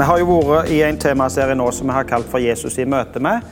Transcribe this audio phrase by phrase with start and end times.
[0.00, 2.86] Vi har jo vært i en temaserie nå som vi har kalt for 'Jesus i
[2.88, 3.42] møte med'.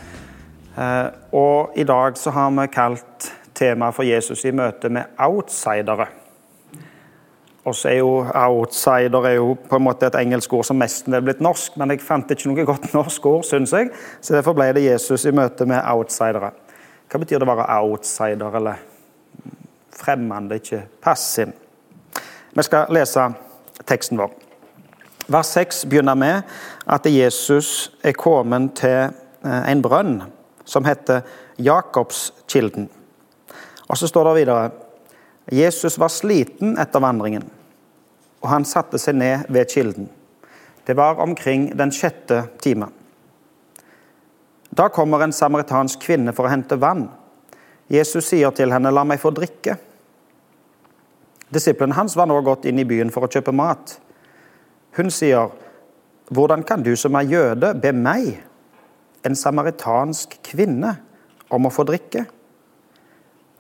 [0.79, 6.07] Eh, og i dag så har vi kalt temaet for Jesus i møte med outsidere.
[7.65, 11.15] Og så er jo outsider er jo på en måte et engelsk ord som nesten
[11.15, 13.91] er blitt norsk, men jeg fant ikke noe godt norsk ord, syns jeg,
[14.21, 16.51] så derfor ble det Jesus i møte med outsidere.
[17.11, 18.75] Hva betyr det å være outsider, eller
[19.93, 21.53] fremmede, ikke passiv?
[22.55, 23.35] Vi skal lese
[23.85, 24.48] teksten vår.
[25.29, 26.43] Vers 6 begynner med
[26.89, 29.11] at Jesus er kommet til
[29.45, 30.23] eh, en brønn
[30.65, 31.21] som heter
[31.61, 32.89] Jakobskilden.
[33.89, 34.71] Og så står det videre
[35.53, 37.45] Jesus var sliten etter vandringen,
[38.41, 40.09] og han satte seg ned ved kilden.
[40.85, 42.89] Det var omkring den sjette time.
[44.73, 47.09] Da kommer en samaritansk kvinne for å hente vann.
[47.89, 49.77] Jesus sier til henne, 'La meg få drikke'.
[51.53, 53.99] Disiplene hans var nå gått inn i byen for å kjøpe mat.
[54.97, 55.51] Hun sier,
[56.31, 58.45] 'Hvordan kan du som er jøde, be meg,
[59.25, 60.97] en samaritansk kvinne,
[61.51, 62.27] om å få drikke?'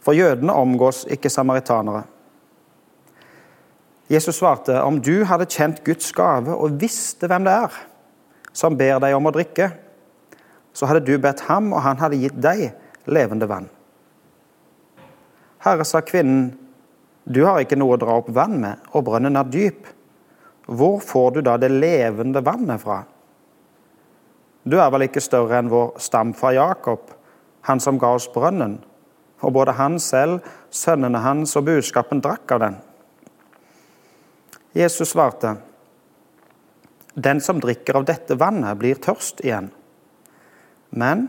[0.01, 2.03] For jødene omgås ikke samaritanere.
[4.11, 7.73] Jesus svarte, 'Om du hadde kjent Guds gave og visste hvem det er
[8.53, 9.73] som ber deg om å drikke,'
[10.73, 12.73] så hadde du bedt ham, og han hadde gitt deg
[13.07, 13.69] levende vann.
[15.59, 16.53] Herre, sa kvinnen,
[17.27, 19.89] du har ikke noe å dra opp vann med, og brønnen er dyp.
[20.69, 23.01] Hvor får du da det levende vannet fra?
[24.69, 27.09] Du er vel ikke større enn vår stamfar Jakob,
[27.65, 28.77] han som ga oss brønnen,
[29.41, 32.79] og både han selv, sønnene hans og budskapen drakk av den.
[34.77, 35.57] Jesus svarte,
[37.15, 39.73] Den som drikker av dette vannet, blir tørst igjen.
[40.91, 41.27] Men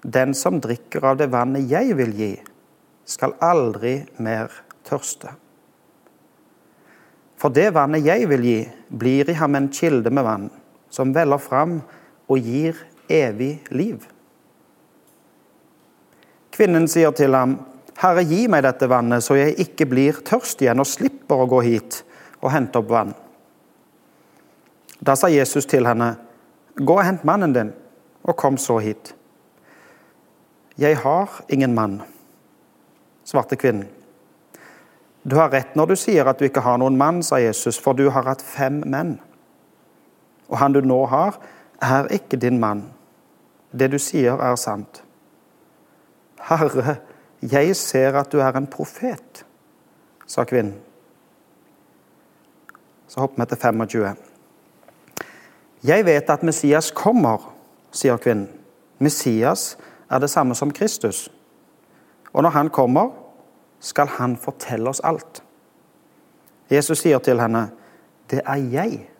[0.00, 2.34] den som drikker av det vannet jeg vil gi,
[3.04, 4.52] skal aldri mer
[4.86, 5.34] tørste.
[7.44, 10.46] For det vannet jeg vil gi, blir i ham en kilde med vann,
[10.88, 11.74] som veller fram
[12.24, 12.78] og gir
[13.12, 13.98] evig liv.
[16.56, 17.58] Kvinnen sier til ham,
[18.00, 21.60] Herre, gi meg dette vannet, så jeg ikke blir tørst igjen og slipper å gå
[21.66, 21.98] hit
[22.40, 23.12] og hente opp vann.
[25.04, 26.14] Da sa Jesus til henne,
[26.74, 27.68] Gå og hent mannen din,
[28.24, 29.12] og kom så hit.
[30.80, 32.00] Jeg har ingen mann,
[33.22, 33.93] svarte kvinnen.
[35.24, 37.96] Du har rett når du sier at du ikke har noen mann, sa Jesus, for
[37.96, 39.16] du har hatt fem menn.
[40.52, 41.38] Og han du nå har,
[41.80, 42.84] er ikke din mann.
[43.72, 45.00] Det du sier, er sant.
[46.44, 46.98] Herre,
[47.40, 49.44] jeg ser at du er en profet,
[50.26, 50.76] sa kvinnen.
[53.08, 54.14] Så hopper vi til 25.
[55.84, 57.50] Jeg vet at Messias kommer,
[57.92, 58.48] sier kvinnen.
[58.98, 59.76] Messias
[60.10, 61.28] er det samme som Kristus.
[62.32, 63.10] Og når han kommer,
[63.84, 65.42] skal han fortelle oss alt.
[66.72, 67.70] Jesus sier til henne,
[68.30, 69.10] 'Det er jeg.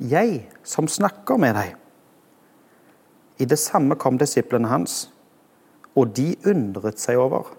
[0.00, 1.76] Jeg som snakker med deg.'
[3.38, 5.10] I det samme kom disiplene hans,
[5.94, 7.54] og de undret seg over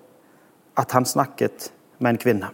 [0.77, 2.49] at han snakket med en kvinne.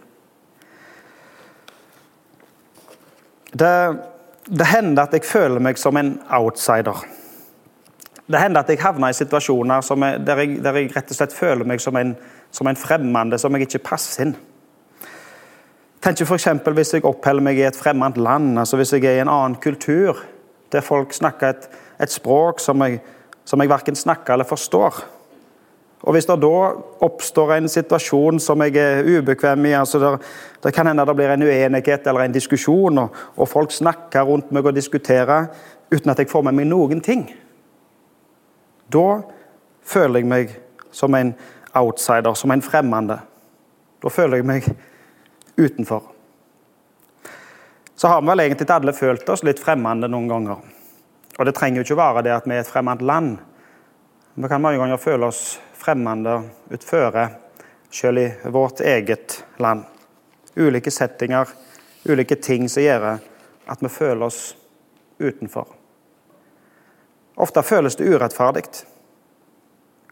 [3.52, 3.98] Det,
[4.46, 7.04] det hender at jeg føler meg som en outsider.
[8.30, 11.34] Det hender at jeg havner i situasjoner jeg, der, jeg, der, jeg, rett og slett
[11.34, 12.14] føler meg som en,
[12.54, 14.36] som en fremmede, som jeg ikke passer inn.
[16.02, 16.48] Tenk f.eks.
[16.74, 19.58] hvis jeg oppholder meg i et fremmed land, altså hvis jeg er i en annen
[19.62, 20.18] kultur,
[20.72, 21.66] der folk snakker et,
[22.02, 23.02] et språk som jeg,
[23.44, 25.02] som jeg verken snakker eller forstår.
[26.02, 26.56] Og Hvis det da
[27.06, 30.16] oppstår en situasjon som jeg er ubekvem i altså der,
[30.62, 34.50] Det kan hende det blir en uenighet eller en diskusjon, og, og folk snakker rundt
[34.52, 35.46] meg og diskuterer
[35.92, 37.30] uten at jeg får med meg noen ting.
[38.92, 39.22] Da
[39.82, 40.56] føler jeg meg
[40.92, 41.34] som en
[41.78, 43.18] outsider, som en fremmede.
[44.02, 44.68] Da føler jeg meg
[45.56, 46.02] utenfor.
[47.96, 50.62] Så har vi vel egentlig alle følt oss litt fremmede noen ganger.
[51.38, 53.36] Og det trenger jo ikke være det at vi er et fremmed land.
[54.34, 56.38] Vi kan mange ganger føle oss fremmede
[56.72, 57.28] utføre,
[57.92, 59.84] selv i vårt eget land.
[60.56, 61.48] Ulike settinger,
[62.08, 64.40] ulike ting som gjør at vi føler oss
[65.20, 65.81] utenfor.
[67.36, 68.64] Ofte føles det urettferdig.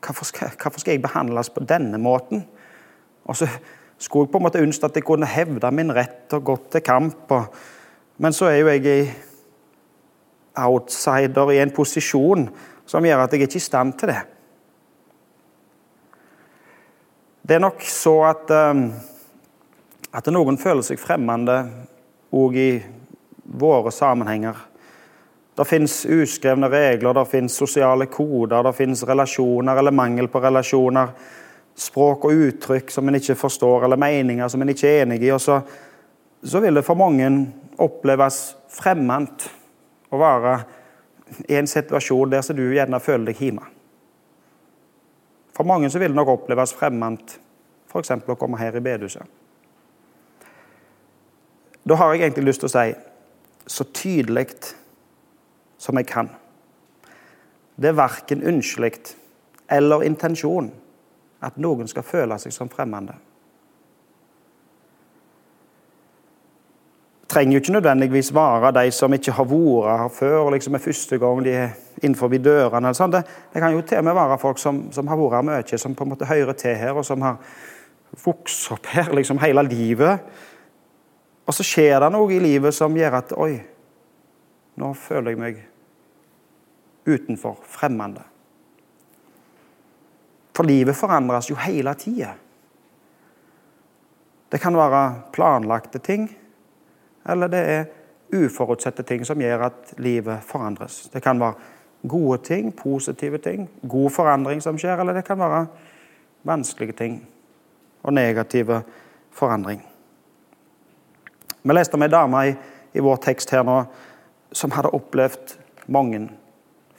[0.00, 2.46] Hvorfor skal, hvorfor skal jeg behandles på denne måten?
[3.24, 3.48] Og så
[3.98, 6.84] skulle jeg på en måte ønske at jeg kunne hevde min rett og gått til
[6.84, 7.30] kamp.
[7.36, 7.44] Og,
[8.18, 9.10] men så er jo jeg i
[10.60, 12.48] outsider i en posisjon
[12.88, 14.20] som gjør at jeg ikke er i stand til det.
[17.46, 18.84] Det er nok så at, um,
[20.14, 21.60] at noen føler seg fremmede
[22.30, 22.70] òg i
[23.44, 24.69] våre sammenhenger.
[25.56, 31.12] Det fins uskrevne regler, det fins sosiale koder, det fins relasjoner eller mangel på relasjoner.
[31.76, 35.32] Språk og uttrykk som en ikke forstår, eller meninger som en ikke er enig i.
[35.32, 35.60] og så,
[36.42, 37.30] så vil det for mange
[37.80, 39.48] oppleves fremmed
[40.10, 40.54] å være
[41.48, 43.66] i en situasjon der du gjerne føler deg hjemme.
[45.56, 47.36] For mange så vil det nok oppleves fremmed
[47.90, 48.12] f.eks.
[48.16, 49.26] å komme her i bedehuset.
[51.84, 52.92] Da har jeg egentlig lyst til å si
[53.70, 54.46] så tydelig
[55.80, 56.28] som jeg kan.
[57.80, 58.92] Det er verken ønskelig
[59.70, 60.68] eller intensjon
[61.40, 63.16] at noen skal føle seg som fremmede.
[67.30, 71.18] trenger jo ikke nødvendigvis være de som ikke har vært her før, liksom er første
[71.18, 71.68] gang de er
[72.02, 72.92] innenfor dørene.
[72.92, 73.22] Det,
[73.52, 75.94] det, kan jo til og med være folk som, som har vært her mye, som
[75.94, 77.36] på en måte hører til her, og som har
[78.24, 80.18] vokst opp her liksom hele livet.
[81.46, 83.60] Og så skjer det noe i livet som gjør at Oi,
[84.76, 85.62] nå føler jeg meg
[87.06, 88.22] utenfor, fremmede.
[90.56, 92.34] For livet forandres jo hele tida.
[94.52, 96.28] Det kan være planlagte ting
[97.28, 97.84] eller det er
[98.34, 101.08] uforutsette ting som gjør at livet forandres.
[101.12, 101.54] Det kan være
[102.08, 105.66] gode ting, positive ting, god forandring som skjer, eller det kan være
[106.48, 107.20] vanskelige ting
[108.02, 108.82] og negative
[109.30, 109.82] forandring.
[111.62, 113.82] Vi leste om ei dame i, vår tekst her nå
[114.52, 115.58] som hadde opplevd
[115.92, 116.24] mange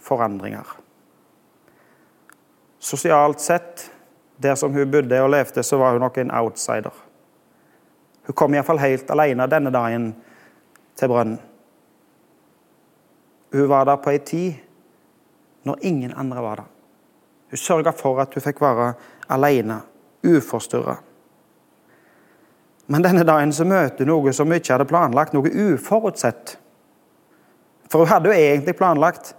[0.01, 0.67] forandringer.
[2.81, 3.91] Sosialt sett,
[4.37, 6.93] der som hun bodde og levde, så var hun nok en outsider.
[8.25, 10.11] Hun kom iallfall helt alene denne dagen
[10.97, 11.39] til brønnen.
[13.51, 14.53] Hun var der på ei tid
[15.67, 16.69] når ingen andre var der.
[17.51, 18.93] Hun sørga for at hun fikk være
[19.29, 19.81] alene,
[20.23, 20.95] uforstyrra.
[22.87, 26.55] Men denne dagen så møter hun noe som hun ikke hadde planlagt, noe uforutsett.
[27.91, 29.33] For hun hadde jo egentlig planlagt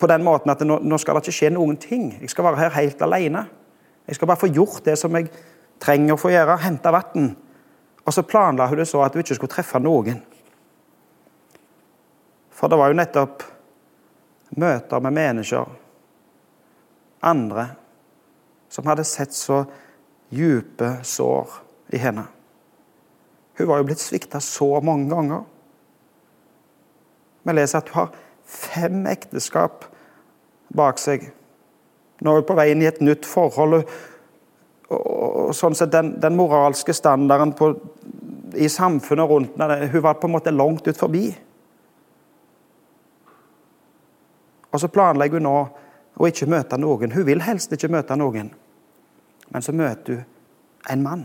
[0.00, 2.10] på den måten at nå, nå skal det ikke skje noen ting.
[2.22, 3.44] Jeg skal være her helt alene.
[4.08, 5.28] Jeg skal bare få gjort det som jeg
[5.80, 7.30] trenger å få gjøre, hente vann.
[8.06, 10.22] Og så planla hun det så at hun ikke skulle treffe noen.
[12.50, 13.44] For det var jo nettopp
[14.60, 15.68] møter med mennesker,
[17.22, 17.66] andre,
[18.72, 19.62] som hadde sett så
[20.32, 21.54] dype sår
[21.94, 22.24] i henne.
[23.58, 25.44] Hun var jo blitt svikta så mange ganger.
[27.44, 28.14] Vi leser at hun har
[28.50, 29.86] fem ekteskap
[30.76, 31.28] bak seg.
[32.20, 33.80] Nå er hun på vei inn i et nytt forhold
[34.90, 37.70] og sånn sett den, den moralske standarden på,
[38.58, 41.28] i samfunnet rundt henne, hun var på en måte langt ut forbi.
[44.70, 45.58] Og så planlegger hun nå
[46.20, 47.14] å ikke møte noen.
[47.14, 48.50] Hun vil helst ikke møte noen.
[49.50, 50.26] Men så møter hun
[50.90, 51.24] en mann.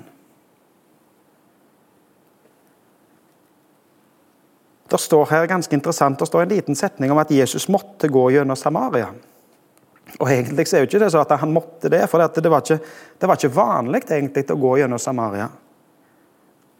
[4.95, 8.29] Det står her ganske interessant, det står en liten setning om at Jesus måtte gå
[8.31, 9.09] gjennom Samaria.
[10.19, 12.63] Og Egentlig så er jo ikke det så at han måtte det, for det var
[12.63, 12.77] ikke,
[13.19, 15.49] det var ikke vanlig egentlig å gå gjennom Samaria.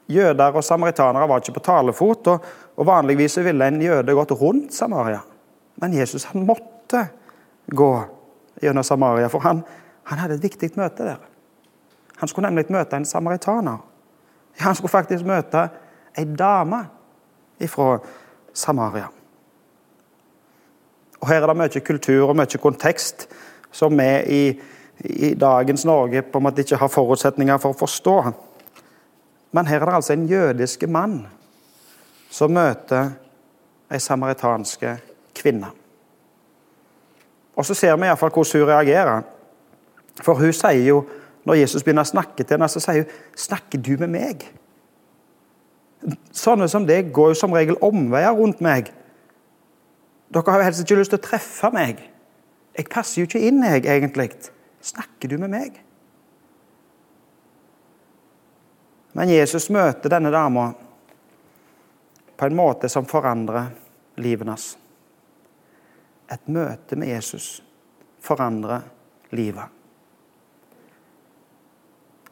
[0.08, 4.72] Jøder og samaritanere var ikke på talefot, og, og vanligvis ville en jøde gått rundt
[4.72, 5.20] Samaria.
[5.84, 7.08] Men Jesus han måtte
[7.68, 7.92] gå
[8.64, 9.66] gjennom Samaria, for han,
[10.08, 11.20] han hadde et viktig møte der.
[12.22, 13.84] Han skulle nemlig møte en samaritaner.
[14.64, 15.68] Han skulle faktisk møte
[16.16, 16.86] ei dame
[17.68, 18.00] fra
[18.54, 19.08] Samaria.
[21.20, 23.28] Og Her er det mye kultur og mye kontekst
[23.72, 24.44] som vi i,
[25.04, 28.18] i dagens Norge på en måte ikke har forutsetninger for å forstå.
[29.56, 31.26] Men her er det altså en jødisk mann
[32.30, 33.14] som møter
[33.92, 34.98] ei samaritanske
[35.36, 35.72] kvinne.
[37.56, 39.22] Og Så ser vi iallfall hvordan hun reagerer.
[40.22, 41.06] For hun sier jo,
[41.46, 44.52] når Jesus begynner å snakke til henne, så sier hun 'Snakker du med meg?'
[46.36, 48.92] Sånne som det går jo som regel omveier rundt meg.
[50.34, 52.02] Dere har jo helst ikke lyst til å treffe meg.
[52.76, 54.32] Jeg passer jo ikke inn, jeg, egentlig.
[54.86, 55.78] Snakker du med meg?
[59.16, 60.74] Men Jesus møter denne dama
[62.36, 63.72] på en måte som forandrer
[64.20, 64.74] livet hans.
[66.28, 67.62] Et møte med Jesus
[68.26, 68.84] forandrer
[69.32, 69.72] livet.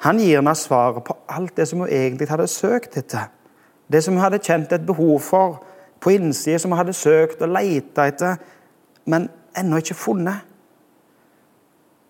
[0.03, 3.29] Han gir henne svaret på alt det som hun egentlig hadde søkt etter.
[3.87, 5.61] Det som hun hadde kjent et behov for
[6.03, 8.39] på innsida som hun hadde søkt og leita etter,
[9.07, 10.49] men ennå ikke funnet.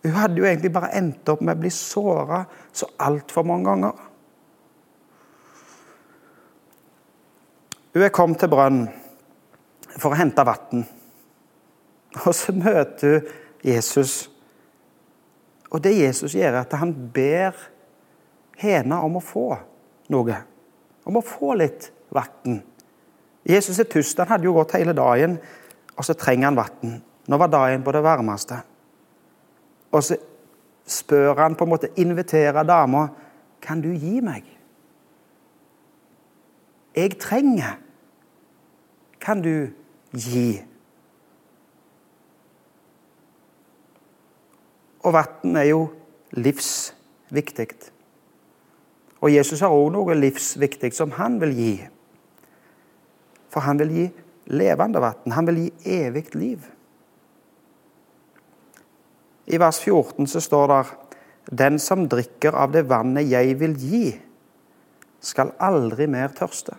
[0.03, 2.41] Hun hadde jo egentlig bare endt opp med å bli såra
[2.75, 4.01] så altfor mange ganger.
[7.93, 8.89] Hun er kommet til brønnen
[9.93, 10.83] for å hente vann.
[12.25, 13.31] Og så møter hun
[13.63, 14.29] Jesus.
[15.71, 17.55] Og det Jesus gjør, er at han ber
[18.59, 19.45] henne om å få
[20.11, 20.35] noe.
[21.05, 22.61] Om å få litt vann.
[23.43, 24.19] Jesus er tørst.
[24.21, 25.37] Han hadde jo gått hele dagen,
[25.97, 27.01] og så trenger han vann.
[27.27, 28.59] Nå var dagen på det varmeste.
[29.93, 30.17] Og så
[30.89, 33.07] spør han på en måte, inviterer dama
[33.63, 34.43] kan du gi meg.
[36.95, 37.79] Jeg trenger.
[39.23, 39.71] kan du
[40.11, 40.61] gi?
[44.99, 45.85] Og vann er jo
[46.35, 47.69] livsviktig.
[49.23, 51.73] Og Jesus har òg noe livsviktig som han vil gi.
[53.53, 54.07] For han vil gi
[54.51, 55.31] levende vann.
[55.31, 56.65] Han vil gi evig liv.
[59.47, 60.83] I vers 14 så står det
[61.57, 64.05] Den som drikker av det vannet jeg vil gi,
[65.19, 66.75] skal aldri mer tørste.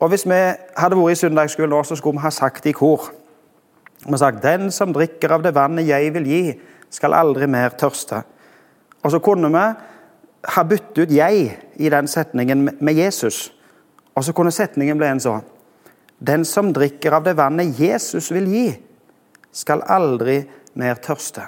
[0.00, 0.40] Og Hvis vi
[0.76, 3.12] hadde vært i søndagsskolen nå, så skulle vi ha sagt i kor
[4.06, 6.60] Vi sagt 'Den som drikker av det vannet jeg vil gi,
[6.96, 8.22] skal aldri mer tørste'.
[9.04, 9.64] Og så kunne vi
[10.54, 13.52] ha byttet ut 'jeg' i den setningen med Jesus.
[14.14, 15.42] Og så kunne setningen bli en sånn
[16.26, 18.78] Den som drikker av det vannet Jesus vil gi,
[19.52, 21.42] skal aldri mer tørste.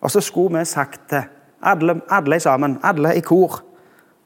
[0.00, 1.24] Og så skulle vi sagt det,
[1.62, 3.62] alle, alle sammen, alle i kor.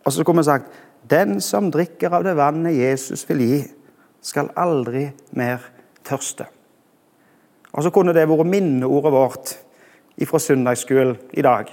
[0.05, 0.67] Og så skulle vi sagt
[1.11, 3.63] Den som drikker av det vannet Jesus vil gi,
[4.23, 5.59] skal aldri mer
[6.05, 6.47] tørste.
[7.73, 9.55] Og så kunne det vært minneordet vårt
[10.29, 11.71] fra søndagsskolen i dag.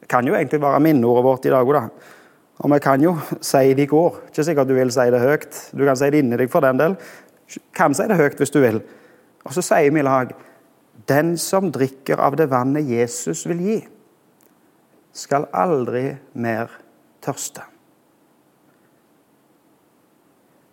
[0.00, 2.16] Det kan jo egentlig være minneordet vårt i dag òg, da.
[2.60, 4.20] Og vi kan jo si det i går.
[4.28, 5.60] Ikke sikkert du vil si det høyt.
[5.72, 6.96] Du kan si det inni deg for den del.
[7.76, 8.82] Kan si det høyt hvis du vil.
[9.44, 10.34] Og så sier vi i lag
[11.08, 13.76] Den som drikker av det vannet Jesus vil gi,
[15.16, 16.68] skal aldri mer
[17.24, 17.64] tørste.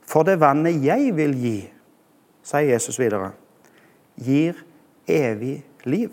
[0.07, 1.55] For det vannet jeg vil gi,
[2.43, 3.31] sier Jesus videre,
[4.19, 4.59] gir
[5.07, 6.11] evig liv.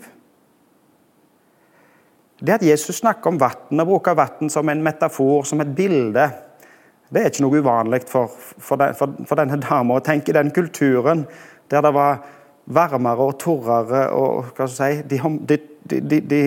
[2.45, 6.27] Det at Jesus snakker om vann og bruker vann som en metafor, som et bilde,
[7.09, 9.97] det er ikke noe uvanlig for, for, den, for, for denne dama.
[10.03, 11.23] Tenk i den kulturen
[11.71, 12.19] der det var
[12.65, 16.41] varmere og torrere og hva skal jeg si, de, de, de, de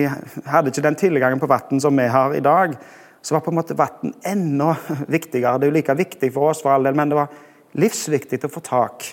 [0.47, 2.75] hadde ikke den tilgangen på vann som vi har i dag.
[3.21, 4.73] Så var på en måte vann enda
[5.07, 5.57] viktigere.
[5.59, 7.33] Det er jo like viktig for oss, for all del, men det var
[7.79, 9.09] livsviktig å få tak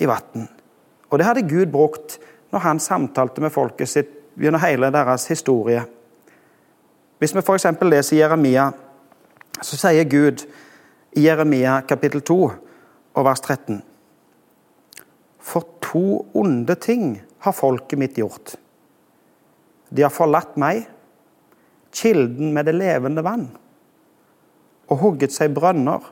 [0.00, 0.48] i vann.
[1.10, 2.16] Og det hadde Gud brukt
[2.54, 5.84] når han samtalte med folket sitt gjennom hele deres historie.
[7.18, 7.66] Hvis vi f.eks.
[7.82, 8.70] leser Jeremia,
[9.62, 10.42] så sier Gud
[11.14, 12.38] i Jeremia kapittel 2
[13.14, 13.78] og vers 13
[15.38, 18.56] For to onde ting har folket mitt gjort.
[19.94, 20.88] De har forlatt meg,
[21.94, 23.46] kilden med det levende vann,
[24.90, 26.02] og hugget seg brønner,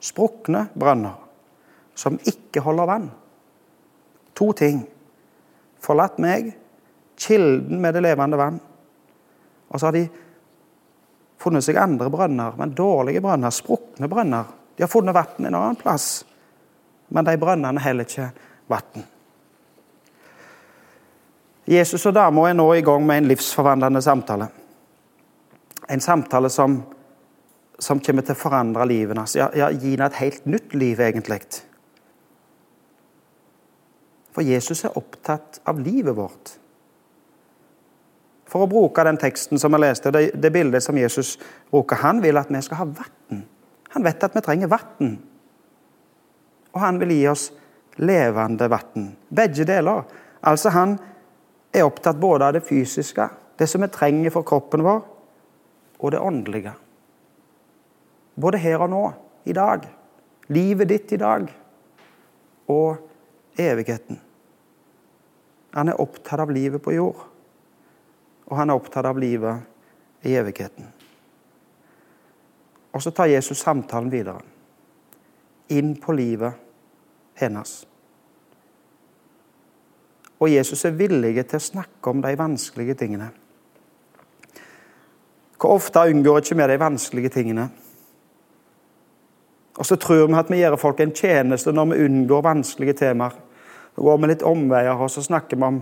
[0.00, 1.18] sprukne brønner,
[1.98, 3.10] som ikke holder vann.
[4.36, 4.86] To ting.
[5.84, 6.54] Forlatt meg,
[7.20, 8.56] kilden med det levende vann.
[9.68, 10.06] Og så har de
[11.40, 14.48] funnet seg andre brønner, men dårlige brønner, sprukne brønner.
[14.76, 16.24] De har funnet vann en annen plass,
[17.08, 18.30] men de brønnene heller ikke
[18.72, 19.06] vann.
[21.66, 24.46] Jesus og dama er nå i gang med en livsforvandlende samtale.
[25.90, 26.76] En samtale som,
[27.78, 29.34] som kommer til å forandre livet hans.
[29.38, 31.40] Ja, ja, gi henne et helt nytt liv, egentlig.
[34.34, 36.54] For Jesus er opptatt av livet vårt.
[38.56, 41.34] For å bruke den teksten som vi leste, det, det bildet som Jesus
[41.68, 41.98] bruker.
[42.00, 43.42] Han vil at vi skal ha vann.
[43.92, 45.10] Han vet at vi trenger vann.
[46.72, 47.50] Og han vil gi oss
[48.00, 49.10] levende vann.
[49.28, 50.08] Begge deler.
[50.40, 50.96] Altså Han
[51.68, 53.28] er opptatt både av det fysiske,
[53.60, 55.04] det som vi trenger for kroppen vår,
[56.00, 56.72] og det åndelige.
[58.40, 59.04] Både her og nå,
[59.44, 59.84] i dag.
[60.48, 61.52] Livet ditt i dag.
[62.72, 64.16] Og evigheten.
[65.76, 67.35] Han er opptatt av livet på jord
[68.46, 70.86] og han er opptatt av livet i evigheten.
[72.94, 74.40] Og så tar Jesus samtalen videre.
[75.68, 76.54] Inn på livet
[77.36, 77.82] hennes.
[80.40, 83.30] Og Jesus er villig til å snakke om de vanskelige tingene.
[85.56, 87.68] Hvor ofte unngår ikke vi de vanskelige tingene?
[89.76, 93.36] Og så tror vi at vi gjør folk en tjeneste når vi unngår vanskelige temaer.
[93.96, 95.80] Da går vi litt omveier, og så snakker vi om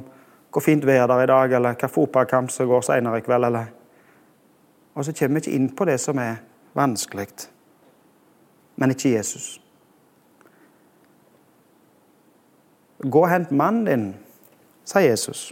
[0.54, 3.44] hvor fint vær det er i dag, eller hva fotballkamp som går senere i kveld.
[3.44, 3.73] eller...
[4.94, 6.37] Og så kommer vi ikke inn på det som er
[6.78, 7.26] vanskelig.
[8.76, 9.61] Men ikke Jesus.
[13.02, 14.04] Gå og hent mannen din,
[14.84, 15.50] sa Jesus.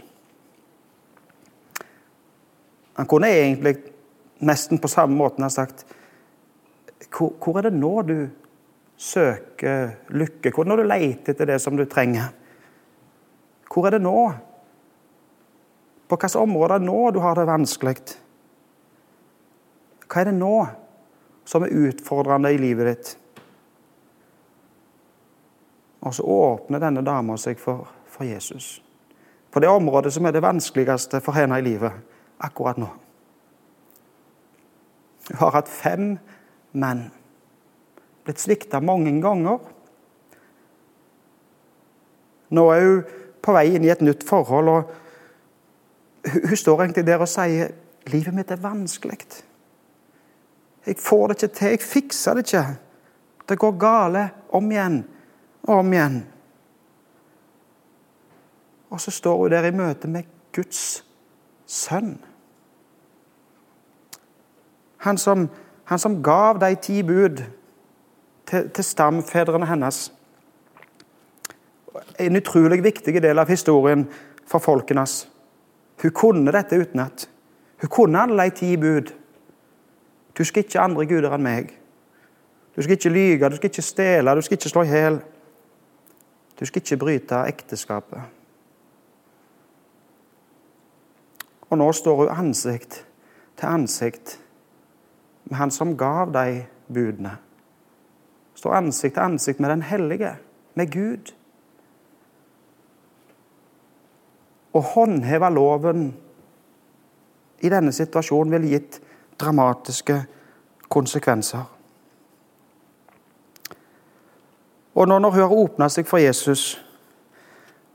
[2.95, 3.75] Han kunne egentlig
[4.39, 5.85] nesten på samme måte ha sagt
[7.13, 8.17] hvor, hvor er det nå du
[8.97, 10.51] søker lykke?
[10.51, 12.31] Hvor er det nå du leter etter det som du trenger?
[13.67, 14.31] Hvor er det nå
[16.07, 17.97] på hvilke områder nå du har det vanskelig?
[20.07, 20.55] Hva er det nå
[21.49, 23.13] som er utfordrende i livet ditt?
[26.03, 28.81] Og så åpner denne dama seg for, for Jesus.
[29.51, 31.95] På det området som er det vanskeligste for henne i livet
[32.43, 32.89] akkurat nå.
[35.29, 36.17] Hun har hatt fem
[36.71, 37.11] menn.
[38.23, 39.59] blitt svikta mange ganger.
[42.55, 43.01] Nå er hun
[43.43, 44.91] på vei inn i et nytt forhold, og
[46.31, 47.73] hun, står egentlig der og sier
[48.11, 49.19] livet mitt er vanskelig.
[50.85, 52.65] Jeg får det ikke til, jeg fikser det ikke.
[53.49, 55.01] Det går gale om igjen
[55.63, 56.21] og om igjen.
[58.89, 60.23] Og så står hun der i møte med
[60.55, 61.03] Guds
[61.65, 62.17] sønn.
[65.03, 65.49] Han som,
[65.85, 67.43] han som gav de ti bud
[68.45, 70.13] til, til stamfedrene hennes.
[72.19, 74.05] En utrolig viktig del av historien
[74.47, 75.32] for folkenes.
[76.03, 77.29] Hun kunne dette utenat.
[77.81, 79.13] Hun kunne alle de ti bud.
[80.37, 81.71] Du skal ikke andre guder enn meg.
[82.75, 85.19] Du skal ikke lyge, du skal ikke stjele, du skal ikke slå i hjel.
[86.59, 88.21] Du skal ikke bryte ekteskapet.
[91.69, 93.05] Og nå står hun ansikt
[93.57, 94.39] til ansikt
[95.43, 97.37] med han som gav de budene.
[98.55, 100.35] Står ansikt til ansikt med den hellige,
[100.75, 101.33] med Gud.
[104.73, 106.07] Å håndheve loven
[107.63, 108.99] i denne situasjonen ville gitt
[109.39, 110.17] dramatiske
[110.91, 111.63] konsekvenser.
[114.93, 116.75] Og nå når hun har åpna seg for Jesus,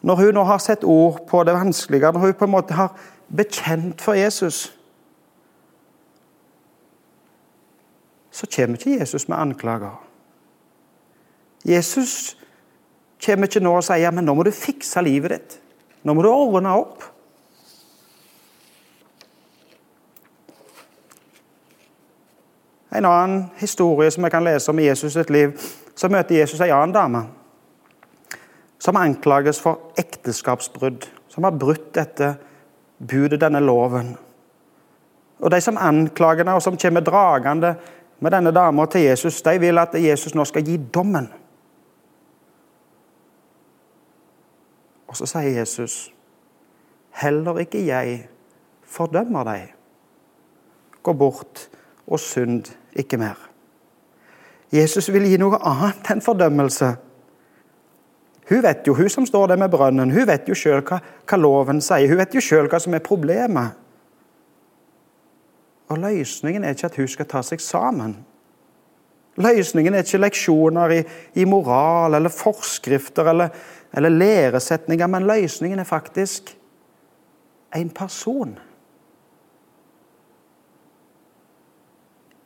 [0.03, 2.95] når hun nå har sett ord på det vanskelige, når hun på en måte har
[3.29, 4.69] bekjent for Jesus,
[8.31, 9.97] så kommer ikke Jesus med anklager.
[11.67, 12.37] Jesus
[13.25, 15.57] kommer ikke nå og sier men nå må du fikse livet ditt.
[16.03, 17.03] Nå må du ordne opp.
[22.99, 25.53] En annen historie som jeg kan lese om i Jesus sitt liv,
[25.95, 27.27] så møter Jesus en annen dame
[28.79, 32.37] som anklages for ekteskapsbrudd, som har brutt dette
[32.99, 34.15] budet, denne loven.
[35.39, 37.75] Og De som anklager henne, og som kommer dragende
[38.21, 41.29] med denne dama til Jesus, de vil at Jesus nå skal gi dommen.
[45.09, 46.15] Og så sier Jesus,
[47.11, 48.29] 'Heller ikke jeg
[48.85, 49.75] fordømmer deg.'
[51.03, 51.69] Gå bort
[52.07, 53.49] og synd ikke mer.
[54.73, 56.97] Jesus vil gi noe annet enn fordømmelse.
[58.49, 61.37] Hun vet jo, hun som står der med brønnen, hun vet jo sjøl hva, hva,
[61.37, 62.09] loven sier.
[62.09, 63.77] Hun vet jo sjøl hva som er problemet.
[65.89, 68.17] Og løsningen er ikke at hun skal ta seg sammen.
[69.39, 71.03] Løsningen er ikke leksjoner i,
[71.39, 73.49] i moral eller forskrifter eller,
[73.95, 76.57] eller læresetninger, men løsningen er faktisk
[77.77, 78.59] en person.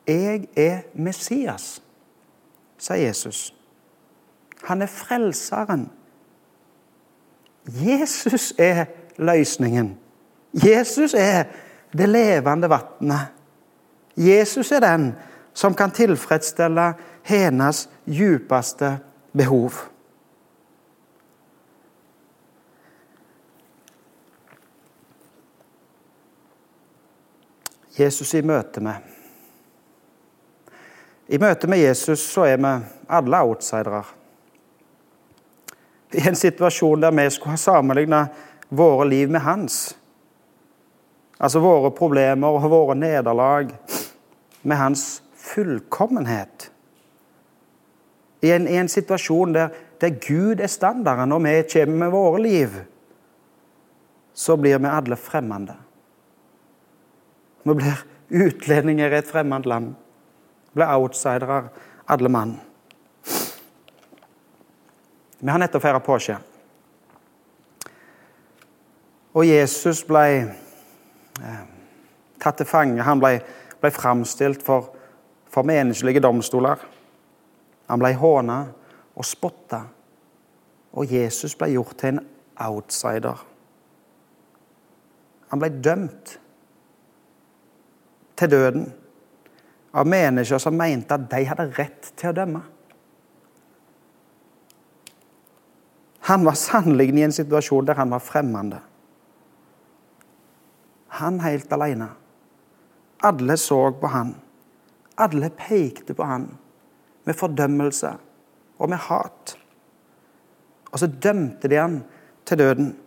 [0.07, 1.81] Jeg er Messias,
[2.77, 3.53] sier Jesus.
[4.63, 5.87] Han er frelseren.
[7.65, 8.85] Jesus er
[9.17, 9.97] løsningen.
[10.53, 11.43] Jesus er
[11.97, 13.31] det levende vannet.
[14.17, 15.13] Jesus er den
[15.53, 18.97] som kan tilfredsstille hennes djupeste
[19.31, 19.73] behov.
[27.97, 28.95] Jesus i møte med.
[31.27, 32.73] I møte med Jesus så er vi
[33.07, 34.03] alle outsidere
[36.13, 38.27] i en situasjon der vi skulle ha sammenligna
[38.69, 39.95] våre liv med hans.
[41.37, 43.71] Altså våre problemer og våre nederlag
[44.61, 46.71] med hans fullkommenhet.
[48.41, 49.69] I en, i en situasjon der,
[50.01, 52.79] der, Gud er standarden, og vi kommer med våre liv,
[54.33, 55.75] så blir vi alle fremmede.
[57.63, 59.93] Vi blir utlendinger i et fremmed land.
[60.73, 61.67] Vi blir outsidere,
[62.07, 62.57] alle mann.
[65.39, 66.37] Vi har nettopp feira påske.
[69.33, 71.63] Og Jesus ble eh,
[72.39, 73.03] tatt til fange.
[73.03, 73.39] Han ble,
[73.81, 74.92] ble framstilt for,
[75.53, 76.81] for menneskelige domstoler.
[77.89, 78.59] Han ble håna
[79.13, 79.83] og spotta.
[80.93, 82.23] Og Jesus ble gjort til en
[82.65, 83.37] outsider.
[85.53, 86.37] Han ble dømt
[88.37, 88.87] til døden
[89.93, 92.61] av mennesker som mente at de hadde rett til å dømme.
[96.29, 98.79] Han var sannelig i en situasjon der han var fremmede.
[101.19, 102.07] Han helt alene.
[103.21, 104.33] Alle så på han.
[105.17, 106.47] Alle pekte på han
[107.23, 108.15] med fordømmelse
[108.79, 109.57] og med hat.
[110.91, 112.03] Og så dømte de han
[112.45, 112.97] til døden.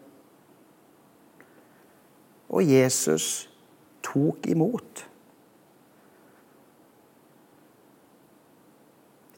[2.48, 3.50] Og Jesus
[4.02, 5.08] tok imot.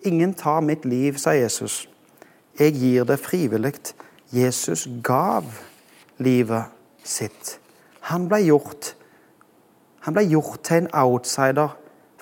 [0.02, 1.88] Ingen tar mitt liv, sa Jesus.
[2.58, 3.74] Jeg gir det frivillig.
[4.32, 5.44] Jesus gav
[6.18, 6.64] livet
[7.04, 7.58] sitt.
[8.00, 8.94] Han ble gjort
[10.06, 11.74] Han ble gjort til en outsider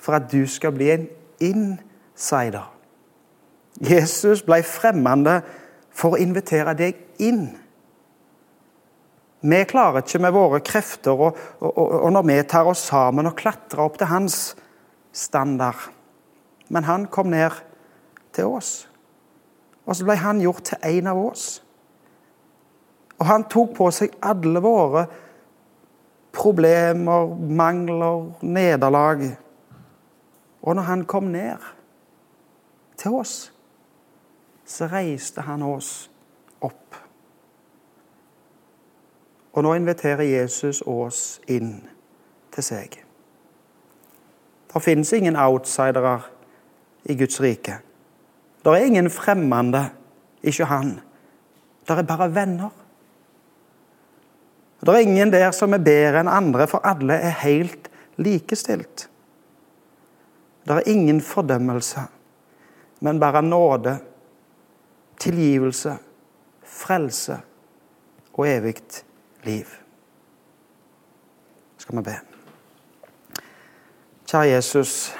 [0.07, 1.07] for at du skal bli en
[1.43, 2.63] insider.
[3.83, 5.41] Jesus ble fremmende
[5.91, 7.49] for å invitere deg inn.
[9.43, 13.35] Vi klarer ikke med våre krefter og, og, og, når vi tar oss sammen og
[13.37, 14.55] klatrer opp til hans
[15.11, 15.89] standard.
[16.71, 17.59] Men han kom ned
[18.31, 18.87] til oss.
[19.83, 21.45] Og så ble han gjort til en av oss.
[23.19, 25.03] Og han tok på seg alle våre
[26.37, 29.27] problemer, mangler, nederlag.
[30.67, 31.63] Og når han kom ned
[32.99, 33.53] til oss,
[34.67, 36.09] så reiste han oss
[36.59, 36.97] opp.
[39.55, 41.77] Og nå inviterer Jesus oss inn
[42.51, 42.99] til seg.
[44.67, 46.19] Det finnes ingen outsidere
[47.07, 47.79] i Guds rike.
[48.59, 49.85] Det er ingen fremmede,
[50.43, 50.97] ikke han.
[51.87, 52.73] Det er bare venner.
[54.83, 57.87] Det er ingen der som er bedre enn andre, for alle er helt
[58.19, 59.07] likestilt.
[60.67, 62.01] Det er ingen fordømmelse,
[62.99, 63.97] men bare nåde,
[65.19, 65.97] tilgivelse,
[66.63, 67.37] frelse
[68.33, 68.75] og evig
[69.43, 69.65] liv.
[71.77, 72.17] Skal vi be.
[74.27, 75.13] Kjære Jesus.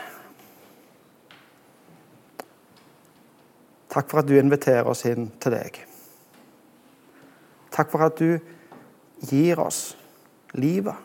[3.89, 5.79] Takk for at du inviterer oss inn til deg.
[7.71, 8.35] Takk for at du
[9.29, 9.95] gir oss
[10.57, 10.97] livet.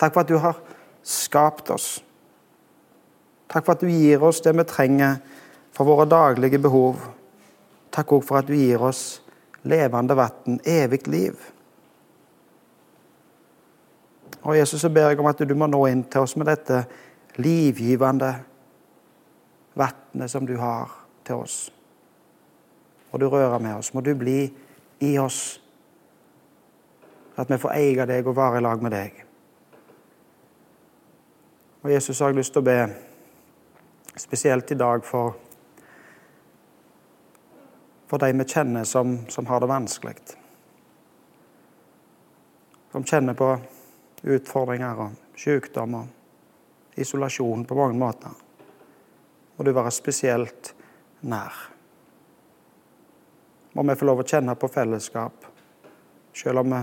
[0.00, 0.56] Takk for at du har
[1.04, 2.00] skapt oss.
[3.52, 5.18] Takk for at du gir oss det vi trenger
[5.72, 7.02] for våre daglige behov.
[7.92, 9.20] Takk òg for at du gir oss
[9.68, 11.36] levende vann, evig liv.
[14.42, 16.82] Og Jesus, så ber jeg om at du må nå inn til oss med dette
[17.38, 18.32] livgivende
[19.78, 20.90] vannet som du har
[21.24, 21.58] til oss.
[23.12, 23.92] Må du røre med oss.
[23.94, 24.48] Må du bli
[25.04, 25.60] i oss.
[27.36, 29.22] At vi får eie deg og være i lag med deg.
[31.82, 33.11] Og Jesus har jeg lyst til å be
[34.16, 35.34] spesielt i dag for,
[38.06, 40.16] for de vi kjenner som, som har det vanskelig.
[42.92, 43.54] Som kjenner på
[44.22, 48.34] utfordringer og sykdom og isolasjon på mange måter.
[49.56, 50.74] Må du være spesielt
[51.20, 51.52] nær.
[53.72, 55.46] Må vi få lov å kjenne på fellesskap,
[56.36, 56.82] selv om vi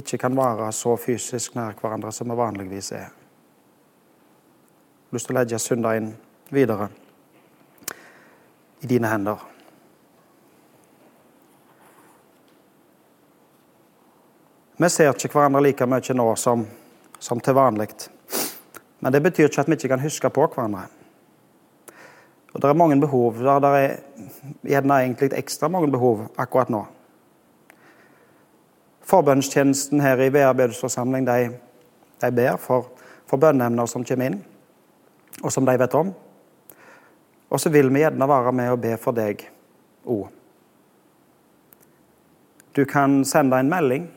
[0.00, 3.10] ikke kan være så fysisk nær hverandre som vi vanligvis er.
[5.04, 6.08] Jeg har lyst til å legge søndagen
[6.50, 6.88] videre
[8.80, 9.38] i dine hender.
[14.76, 16.66] Vi ser ikke hverandre like mye nå som,
[17.22, 17.88] som til vanlig.
[19.00, 20.88] Men det betyr ikke at vi ikke kan huske på hverandre.
[22.54, 23.38] Og Det er mange behov.
[23.38, 23.96] Det er
[24.62, 26.84] gjerne egentlig ekstra mange behov akkurat nå.
[29.04, 31.50] Forbønnstjenesten her i VA de,
[32.20, 32.86] de, ber for,
[33.26, 34.44] for bønneemner som kommer inn,
[35.42, 36.14] og som de vet om.
[37.54, 39.44] Og så vil vi gjerne være med og be for deg
[40.10, 40.26] òg.
[42.74, 44.08] Du kan sende en melding,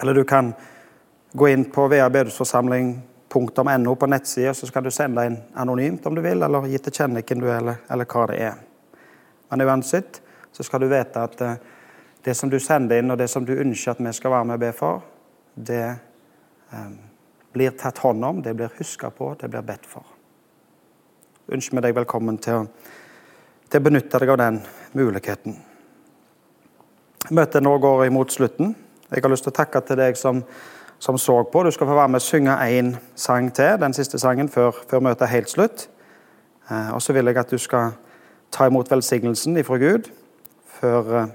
[0.00, 0.54] eller du kan
[1.36, 6.42] gå inn på vabedehusforsamling.no på nettsida, så kan du sende inn anonymt om du vil,
[6.42, 8.56] eller gi til kjenne hvem du er, eller, eller hva det er.
[9.50, 10.22] Men uansett
[10.56, 11.60] så skal du vite at eh,
[12.24, 14.56] det som du sender inn, og det som du ønsker at vi skal være med
[14.56, 15.04] og be for,
[15.54, 16.92] det eh,
[17.52, 20.15] blir tatt hånd om, det blir huska på, det blir bedt for.
[21.46, 22.64] Ønsker vi deg velkommen til å,
[23.70, 24.58] til å benytte deg av den
[24.98, 25.54] muligheten.
[27.30, 28.74] Møtet nå går imot slutten.
[29.10, 30.42] Jeg har lyst til å takke til deg som,
[30.98, 31.62] som så på.
[31.62, 35.06] Du skal få være med og synge én sang til, den siste sangen, før, før
[35.06, 35.88] møtet er helt slutt.
[36.70, 37.94] Eh, og så vil jeg at du skal
[38.50, 40.10] ta imot velsignelsen ifra Gud
[40.80, 41.34] før eh,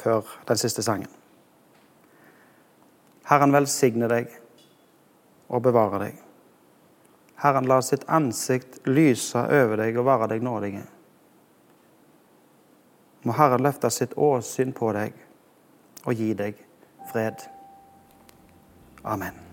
[0.00, 1.08] før den siste sangen.
[3.28, 4.32] Herren velsigne deg
[5.48, 6.18] og bevare deg.
[7.40, 10.82] Herren la sitt ansikt lyse over deg og være deg nådige.
[13.24, 15.16] Må Herren løfte sitt åsyn på deg
[16.04, 16.60] og gi deg
[17.12, 17.46] fred.
[19.04, 19.49] Amen.